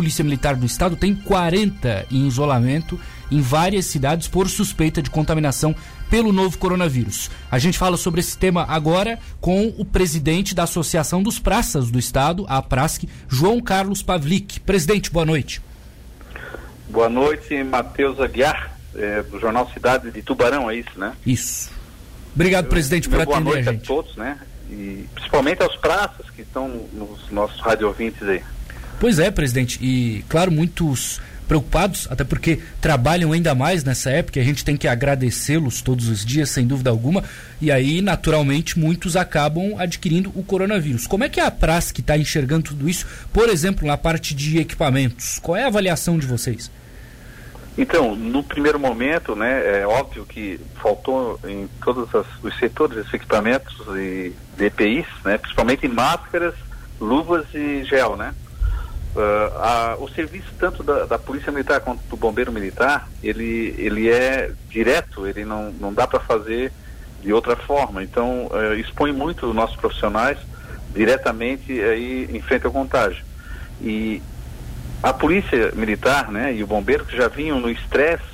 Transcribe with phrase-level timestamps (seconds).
[0.00, 3.00] Polícia Militar do Estado tem 40 em isolamento
[3.32, 5.74] em várias cidades por suspeita de contaminação
[6.08, 7.28] pelo novo coronavírus.
[7.50, 11.98] A gente fala sobre esse tema agora com o presidente da Associação dos Praças do
[11.98, 14.60] Estado, a Prasc, João Carlos Pavlik.
[14.60, 15.60] Presidente, boa noite.
[16.88, 21.12] Boa noite, Matheus Aguiar, é, do Jornal Cidade de Tubarão, é isso, né?
[21.26, 21.72] Isso.
[22.36, 23.82] Obrigado, Eu, presidente, por atender boa noite a gente.
[23.82, 24.38] a todos, né?
[24.70, 28.44] E principalmente aos praças que estão nos nossos rádio ouvintes aí.
[29.00, 34.44] Pois é, presidente, e claro, muitos preocupados, até porque trabalham ainda mais nessa época, a
[34.44, 37.24] gente tem que agradecê-los todos os dias, sem dúvida alguma,
[37.60, 41.06] e aí, naturalmente, muitos acabam adquirindo o coronavírus.
[41.06, 44.34] Como é que é a praça que está enxergando tudo isso, por exemplo, na parte
[44.34, 45.38] de equipamentos?
[45.38, 46.70] Qual é a avaliação de vocês?
[47.78, 52.08] Então, no primeiro momento, né, é óbvio que faltou em todos
[52.42, 56.54] os setores equipamentos e DPIs, né, principalmente máscaras,
[57.00, 58.34] luvas e gel, né?
[59.16, 64.08] Uh, a, o serviço tanto da, da, Polícia Militar quanto do Bombeiro Militar, ele, ele
[64.08, 66.70] é direto, ele não, não dá para fazer
[67.22, 68.02] de outra forma.
[68.02, 70.38] Então, uh, expõe muito os nossos profissionais
[70.94, 73.24] diretamente aí em frente ao contágio.
[73.80, 74.22] E
[75.02, 78.24] a Polícia Militar né, e o Bombeiro, que já vinham no estresse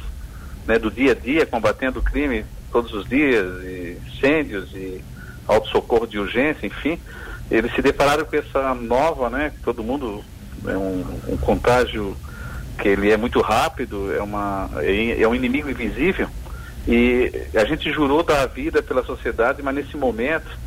[0.66, 5.02] né, do dia a dia, combatendo o crime todos os dias, e incêndios e
[5.46, 6.98] auto-socorro de urgência, enfim,
[7.50, 10.24] eles se depararam com essa nova, né, que todo mundo
[10.66, 12.16] é um, um contágio
[12.78, 16.28] que ele é muito rápido, é, uma, é, é, um inimigo invisível.
[16.86, 20.58] E a gente jurou dar a vida pela sociedade, mas nesse momento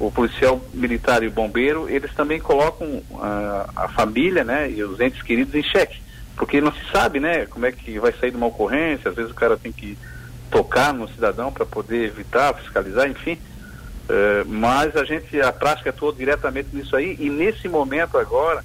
[0.00, 4.98] o policial militar e o bombeiro, eles também colocam a, a família, né, e os
[4.98, 6.00] entes queridos em xeque,
[6.34, 9.30] porque não se sabe, né, como é que vai sair de uma ocorrência, às vezes
[9.30, 9.98] o cara tem que
[10.50, 13.34] tocar no cidadão para poder evitar, fiscalizar, enfim,
[14.08, 18.64] uh, mas a gente, a prática atuou diretamente nisso aí e nesse momento agora,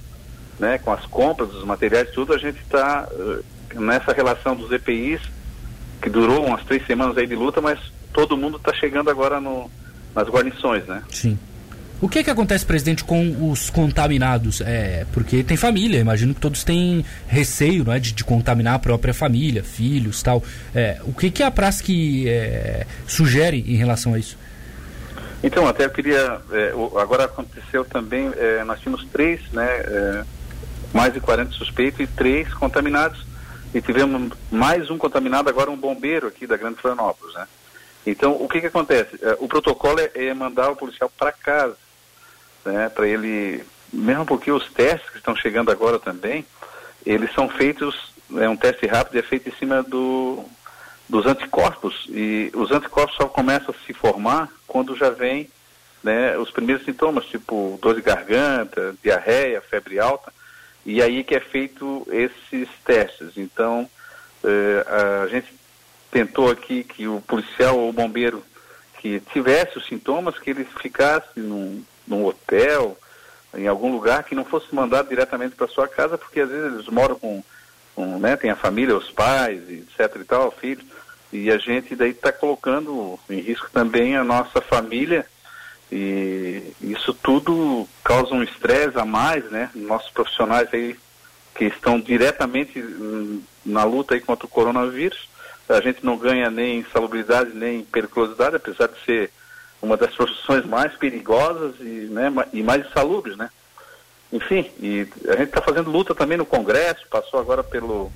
[0.58, 5.20] né, com as compras dos materiais, tudo, a gente está uh, nessa relação dos EPIs,
[6.00, 7.78] que durou umas três semanas aí de luta, mas
[8.12, 9.70] todo mundo está chegando agora no,
[10.14, 11.02] nas guarnições, né?
[11.10, 11.38] Sim.
[11.98, 14.60] O que que acontece, presidente, com os contaminados?
[14.60, 18.78] É, porque tem família, imagino que todos têm receio não é, de, de contaminar a
[18.78, 20.42] própria família, filhos tal.
[20.74, 24.36] É, o que que a praça que é, sugere em relação a isso?
[25.42, 26.38] Então, até eu queria.
[26.52, 30.24] É, agora aconteceu também, é, nós tínhamos três, né?
[30.96, 33.22] Mais de 40 suspeitos e três contaminados.
[33.74, 37.46] E tivemos mais um contaminado, agora um bombeiro aqui da Grande Florianópolis, né?
[38.06, 39.18] Então, o que que acontece?
[39.20, 41.76] É, o protocolo é, é mandar o policial para casa,
[42.64, 42.88] né?
[42.88, 43.62] Para ele,
[43.92, 46.46] mesmo porque os testes que estão chegando agora também,
[47.04, 50.42] eles são feitos, é um teste rápido, é feito em cima do,
[51.06, 52.06] dos anticorpos.
[52.08, 55.50] E os anticorpos só começam a se formar quando já vem
[56.02, 60.32] né, os primeiros sintomas, tipo dor de garganta, diarreia, febre alta
[60.86, 63.36] e aí que é feito esses testes.
[63.36, 63.90] Então,
[64.44, 64.86] eh,
[65.24, 65.52] a gente
[66.12, 68.42] tentou aqui que o policial ou o bombeiro
[69.00, 72.96] que tivesse os sintomas, que ele ficasse num, num hotel,
[73.52, 76.88] em algum lugar, que não fosse mandado diretamente para sua casa, porque às vezes eles
[76.88, 77.42] moram com,
[77.96, 80.84] com né, tem a família, os pais, etc e tal, filhos,
[81.32, 85.26] e a gente daí está colocando em risco também a nossa família
[85.90, 89.68] e isso tudo causa um estresse a mais, né?
[89.74, 90.96] Nossos profissionais aí
[91.56, 92.80] que estão diretamente
[93.64, 95.28] na luta aí contra o coronavírus,
[95.68, 99.30] a gente não ganha nem salubridade nem periculosidade, apesar de ser
[99.82, 103.50] uma das profissões mais perigosas e, né, e mais insalubres, né?
[104.32, 108.12] Enfim, e a gente está fazendo luta também no Congresso, passou agora pelo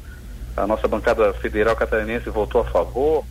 [0.56, 3.24] a nossa bancada federal catarinense voltou a favor,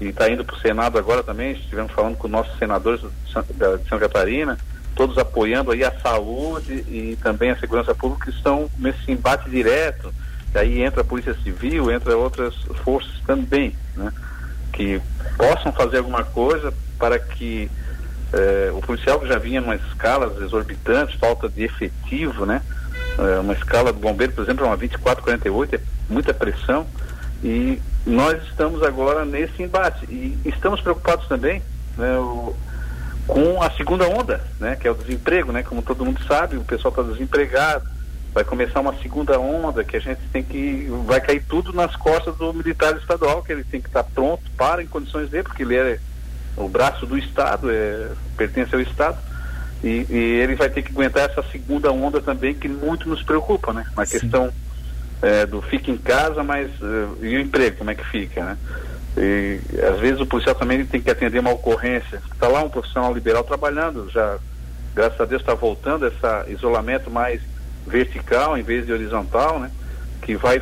[0.00, 3.98] e está indo para o Senado agora também, estivemos falando com nossos senadores de Santa
[3.98, 4.56] Catarina,
[4.98, 10.12] todos apoiando aí a saúde e também a segurança pública que estão nesse embate direto.
[10.52, 14.12] Aí entra a Polícia Civil, entra outras forças também, né?
[14.72, 15.00] Que
[15.36, 17.70] possam fazer alguma coisa para que
[18.32, 22.60] eh, o policial que já vinha numa escala exorbitantes, falta de efetivo, né?
[23.20, 25.80] Eh, uma escala do bombeiro, por exemplo, é uma 2448, é
[26.12, 26.84] muita pressão
[27.44, 31.62] e nós estamos agora nesse embate e estamos preocupados também
[31.96, 32.56] né, o,
[33.28, 36.64] com a segunda onda, né, que é o desemprego, né, como todo mundo sabe, o
[36.64, 37.86] pessoal está desempregado,
[38.34, 42.34] vai começar uma segunda onda que a gente tem que vai cair tudo nas costas
[42.36, 45.62] do militar estadual, que ele tem que estar tá pronto para em condições de, porque
[45.62, 45.98] ele é
[46.56, 49.18] o braço do estado, é, pertence ao estado.
[49.82, 53.72] E, e ele vai ter que aguentar essa segunda onda também que muito nos preocupa,
[53.72, 53.86] né?
[53.96, 54.18] Na Sim.
[54.18, 54.52] questão
[55.22, 58.56] é, do fica em casa, mas uh, e o emprego, como é que fica, né?
[59.16, 62.22] E às vezes o policial também tem que atender uma ocorrência.
[62.32, 64.38] Está lá um profissional liberal trabalhando, já,
[64.94, 67.40] graças a Deus, está voltando esse isolamento mais
[67.86, 69.70] vertical em vez de horizontal, né?
[70.22, 70.60] que vai,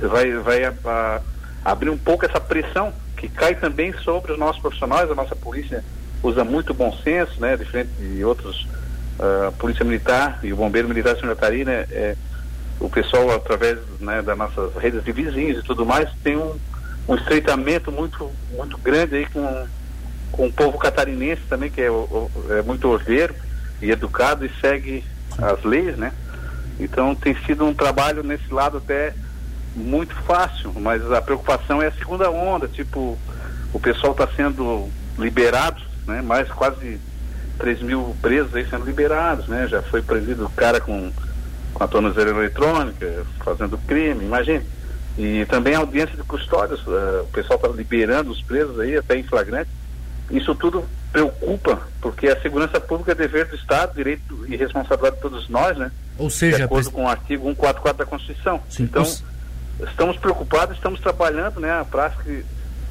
[0.00, 1.20] vai, vai a, a,
[1.64, 5.84] abrir um pouco essa pressão que cai também sobre os nossos profissionais, a nossa polícia
[6.22, 8.66] usa muito bom senso, né, diferente de outros,
[9.18, 12.16] uh, polícia militar e o bombeiro militar de Santa Catarina, é,
[12.80, 16.56] o pessoal através né, das nossas redes de vizinhos e tudo mais tem um,
[17.08, 19.66] um estreitamento muito muito grande aí com,
[20.30, 23.34] com o povo catarinense também que é, é muito ordeiro
[23.80, 25.04] e educado e segue
[25.38, 26.12] as leis, né?
[26.78, 29.14] Então tem sido um trabalho nesse lado até
[29.74, 33.18] muito fácil, mas a preocupação é a segunda onda, tipo,
[33.72, 34.88] o pessoal está sendo
[35.18, 36.22] liberado, né?
[36.22, 37.00] Mais quase
[37.58, 39.66] 3 mil presos aí sendo liberados, né?
[39.68, 41.12] Já foi prendido o cara com,
[41.74, 44.64] com a tornozeleira eletrônica, fazendo crime, imagine.
[45.18, 49.16] E também a audiência de custódios, uh, o pessoal está liberando os presos aí, até
[49.16, 49.68] em flagrante.
[50.30, 55.22] Isso tudo preocupa, porque a segurança pública é dever do Estado, direito e responsabilidade de
[55.22, 55.90] todos nós, né?
[56.16, 58.60] Ou seja, de acordo com o artigo 144 da Constituição.
[58.68, 59.02] Sim, então,
[59.88, 62.24] estamos preocupados, estamos trabalhando, né, a prática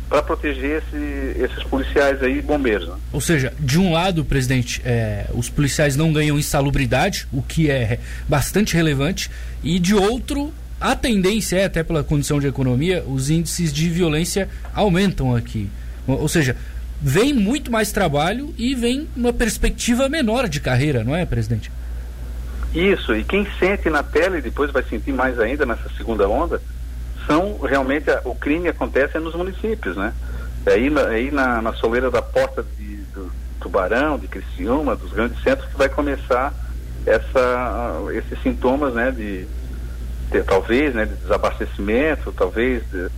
[0.10, 2.88] para proteger esse, esses policiais aí, bombeiros.
[2.88, 2.96] Né?
[3.12, 8.00] Ou seja, de um lado, presidente, é, os policiais não ganham insalubridade, o que é
[8.28, 9.30] bastante relevante,
[9.62, 14.48] e de outro, a tendência é, até pela condição de economia, os índices de violência
[14.74, 15.70] aumentam aqui.
[16.08, 16.56] Ou seja,
[17.02, 21.72] vem muito mais trabalho e vem uma perspectiva menor de carreira, não é, presidente?
[22.74, 26.62] Isso, e quem sente na pele, depois vai sentir mais ainda nessa segunda onda,
[27.26, 30.14] são realmente, o crime acontece nos municípios, né?
[30.66, 35.12] É aí na, aí na, na soleira da porta de, do Tubarão, de Criciúma, dos
[35.12, 36.54] grandes centros, que vai começar
[37.06, 39.48] essa, esses sintomas, né, de,
[40.46, 43.10] talvez, né, de desabastecimento, talvez de,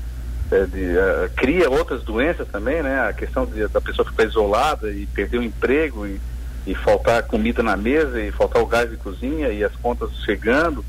[0.52, 3.08] é, de, uh, cria outras doenças também, né?
[3.08, 6.20] A questão de, da pessoa ficar isolada e perder o emprego e,
[6.68, 10.84] e faltar comida na mesa e faltar o gás de cozinha e as contas chegando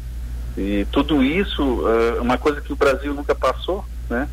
[0.56, 4.28] e tudo isso uh, uma coisa que o Brasil nunca passou, né?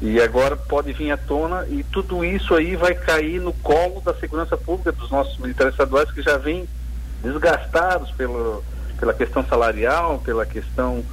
[0.00, 4.12] E agora pode vir à tona e tudo isso aí vai cair no colo da
[4.14, 6.68] segurança pública dos nossos militares estaduais que já vêm
[7.22, 8.64] desgastados pelo,
[8.98, 11.04] pela questão salarial, pela questão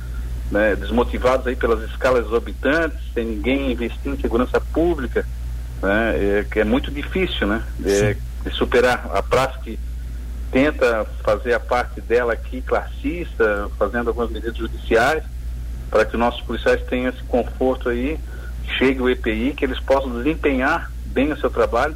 [0.51, 5.25] né, desmotivados aí pelas escalas exorbitantes, sem ninguém investir em segurança pública,
[5.81, 9.79] né, é, que é muito difícil, né, de, de superar a praça que
[10.51, 15.23] tenta fazer a parte dela aqui classista, fazendo algumas medidas judiciais,
[15.89, 18.19] para que os nossos policiais tenham esse conforto aí,
[18.77, 21.95] chegue o EPI, que eles possam desempenhar bem o seu trabalho,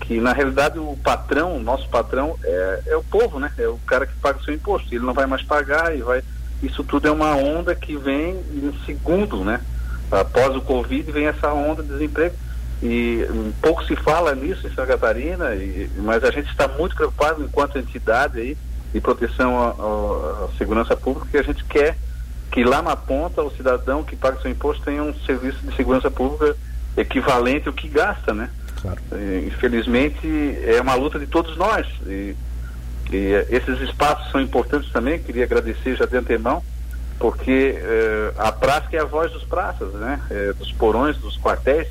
[0.00, 3.52] que na realidade o patrão, o nosso patrão é, é o povo, né?
[3.56, 4.92] É o cara que paga o seu imposto.
[4.92, 6.22] Ele não vai mais pagar e vai
[6.62, 9.60] isso tudo é uma onda que vem em segundo, né?
[10.10, 12.34] Após o Covid vem essa onda de desemprego
[12.82, 16.96] e um, pouco se fala nisso em Santa Catarina, e, mas a gente está muito
[16.96, 18.58] preocupado enquanto entidade aí
[18.92, 21.96] de proteção à, segurança pública, que a gente quer
[22.50, 26.10] que lá na ponta o cidadão que paga seu imposto tenha um serviço de segurança
[26.10, 26.54] pública
[26.96, 28.50] equivalente ao que gasta, né?
[28.82, 29.00] Claro.
[29.12, 30.26] E, infelizmente
[30.66, 31.86] é uma luta de todos nós.
[32.06, 32.34] E,
[33.10, 36.62] e esses espaços são importantes também, queria agradecer já de antemão,
[37.18, 40.20] porque eh, a prática é a voz dos praças, né?
[40.30, 41.88] Eh, dos porões, dos quartéis,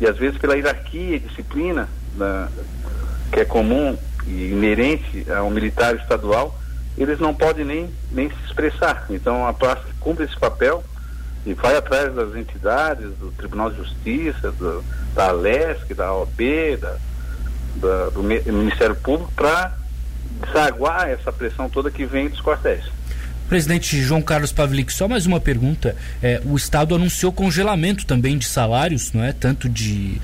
[0.00, 2.48] e às vezes pela hierarquia e disciplina da,
[3.32, 6.58] que é comum e inerente ao militar estadual,
[6.96, 9.06] eles não podem nem, nem se expressar.
[9.10, 10.82] Então a prática cumpre esse papel
[11.44, 16.96] e vai atrás das entidades, do Tribunal de Justiça, do, da Alesc, da OAB, da,
[17.76, 19.72] da, do Ministério Público, para
[20.46, 22.84] desaguar essa pressão toda que vem dos quartéis.
[23.48, 25.94] Presidente João Carlos Pavlik, só mais uma pergunta.
[26.22, 29.32] É, o Estado anunciou congelamento também de salários, não é?
[29.32, 30.18] Tanto de,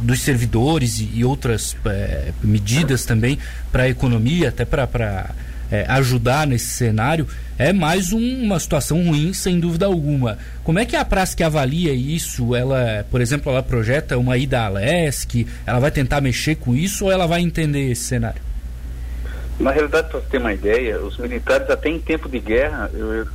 [0.00, 3.36] dos servidores e, e outras é, medidas também
[3.72, 5.30] para a economia, até para
[5.72, 7.26] é, ajudar nesse cenário.
[7.58, 10.38] É mais um, uma situação ruim, sem dúvida alguma.
[10.62, 12.54] Como é que a praça que avalia isso?
[12.54, 15.46] Ela, por exemplo, ela projeta uma ida à LESC?
[15.66, 18.51] Ela vai tentar mexer com isso ou ela vai entender esse cenário?
[19.60, 22.90] Na realidade, para você ter uma ideia, os militares até em tempo de guerra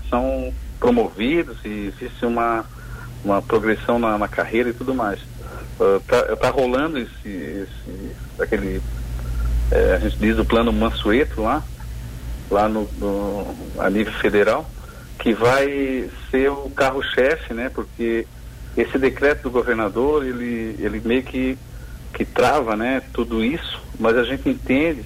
[0.10, 2.66] são promovidos e existe uma,
[3.24, 5.20] uma progressão na, na carreira e tudo mais.
[6.00, 8.82] Está uh, tá rolando esse, esse aquele,
[9.72, 11.64] é, a gente diz o plano Mansueto lá,
[12.50, 14.70] lá no, no, a nível federal,
[15.20, 17.70] que vai ser o carro-chefe, né?
[17.74, 18.26] Porque
[18.76, 21.58] esse decreto do governador, ele, ele meio que,
[22.14, 23.02] que trava, né?
[23.14, 25.04] Tudo isso, mas a gente entende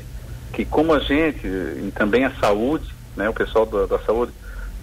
[0.54, 4.32] que como a gente, e também a saúde, né, o pessoal da, da saúde,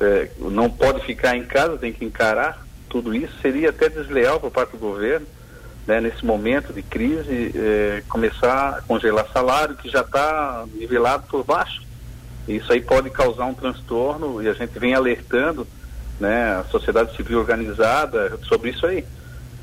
[0.01, 4.51] é, não pode ficar em casa, tem que encarar tudo isso, seria até desleal por
[4.51, 5.27] parte do governo,
[5.87, 11.45] né, nesse momento de crise, é, começar a congelar salário que já está nivelado por
[11.45, 11.83] baixo.
[12.47, 15.67] Isso aí pode causar um transtorno e a gente vem alertando
[16.19, 19.05] né, a sociedade civil organizada sobre isso aí.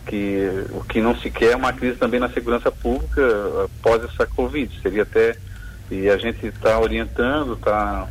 [0.05, 3.21] Que o que não se quer é uma crise também na segurança pública
[3.65, 4.79] após essa Covid.
[4.81, 5.35] Seria até.
[5.91, 8.07] E a gente está orientando, está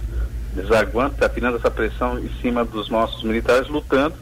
[0.54, 4.14] desaguando, está tirando essa pressão em cima dos nossos militares, lutando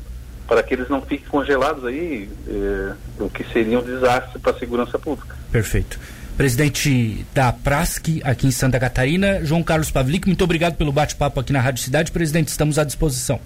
[0.46, 4.58] para que eles não fiquem congelados aí, eh, o que seria um desastre para a
[4.58, 5.34] segurança pública.
[5.50, 5.98] Perfeito.
[6.36, 11.52] Presidente da Prasc aqui em Santa Catarina, João Carlos Pavlik, muito obrigado pelo bate-papo aqui
[11.52, 12.10] na Rádio Cidade.
[12.10, 13.40] Presidente, estamos à disposição.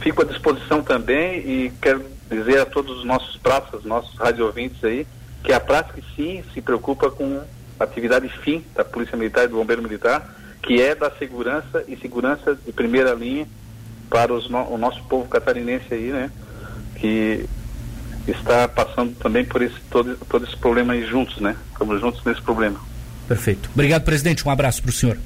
[0.00, 4.82] Fico à disposição também e quero dizer a todos os nossos praças, nossos rádio ouvintes
[4.84, 5.06] aí,
[5.42, 7.42] que a Prasc sim se preocupa com
[7.84, 12.54] atividade fim da Polícia Militar e do Bombeiro Militar, que é da segurança e segurança
[12.54, 13.46] de primeira linha
[14.08, 16.30] para os, o nosso povo catarinense aí, né?
[16.96, 17.46] Que
[18.26, 21.56] está passando também por esse, todo, todo esse problema aí juntos, né?
[21.72, 22.78] Estamos juntos nesse problema.
[23.26, 23.70] Perfeito.
[23.72, 24.46] Obrigado, presidente.
[24.46, 25.16] Um abraço para o senhor.